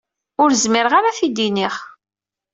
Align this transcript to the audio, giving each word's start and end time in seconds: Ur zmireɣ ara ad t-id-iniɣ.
Ur 0.41 0.49
zmireɣ 0.63 0.93
ara 0.95 1.07
ad 1.11 1.15
t-id-iniɣ. 1.17 1.75